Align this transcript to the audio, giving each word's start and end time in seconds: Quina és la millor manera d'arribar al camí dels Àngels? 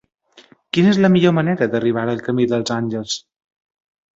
Quina 0.77 0.93
és 0.93 0.99
la 1.03 1.11
millor 1.15 1.35
manera 1.39 1.67
d'arribar 1.75 2.07
al 2.15 2.25
camí 2.29 2.49
dels 2.55 2.75
Àngels? 2.79 3.21